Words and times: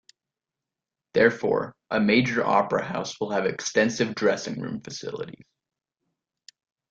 Therefore, 1.13 1.75
a 1.91 1.99
major 1.99 2.43
opera 2.43 2.83
house 2.83 3.19
will 3.19 3.29
have 3.29 3.45
extensive 3.45 4.15
dressing 4.15 4.59
room 4.59 4.81
facilities. 4.81 5.45